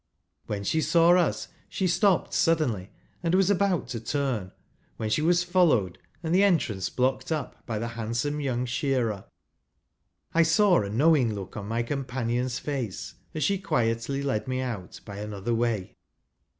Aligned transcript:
When 0.47 0.63
she 0.63 0.81
saw 0.81 1.11
us 1.11 1.49
she 1.69 1.85
stopped 1.85 2.33
suddenly, 2.33 2.89
and 3.21 3.35
was 3.35 3.51
about 3.51 3.87
to 3.89 3.99
turn, 3.99 4.51
when 4.97 5.11
she 5.11 5.21
was 5.21 5.43
followed, 5.43 5.99
and 6.23 6.33
the 6.33 6.41
entrance 6.41 6.89
blocked 6.89 7.31
up 7.31 7.63
by 7.67 7.77
the 7.77 7.89
handsome 7.89 8.39
young 8.41 8.65
shearer. 8.65 9.25
I 10.33 10.41
saw 10.41 10.81
a 10.81 10.89
knowing 10.89 11.35
look 11.35 11.55
on 11.55 11.67
my 11.67 11.83
companion's 11.83 12.57
face, 12.57 13.13
as 13.35 13.43
she 13.43 13.59
quietly 13.59 14.23
led 14.23 14.47
me 14.47 14.59
out 14.59 14.99
by 15.05 15.17
another 15.17 15.53
way. 15.53 15.93